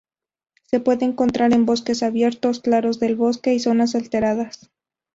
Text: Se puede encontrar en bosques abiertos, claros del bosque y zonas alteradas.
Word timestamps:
Se 0.63 0.79
puede 0.79 1.05
encontrar 1.05 1.53
en 1.53 1.67
bosques 1.67 2.01
abiertos, 2.01 2.59
claros 2.59 2.99
del 2.99 3.15
bosque 3.15 3.53
y 3.53 3.59
zonas 3.59 3.93
alteradas. 3.93 4.71